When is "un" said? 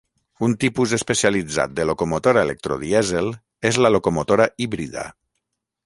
0.45-0.53